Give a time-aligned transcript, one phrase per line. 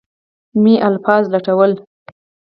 [0.61, 1.71] مې الفاظ لټول.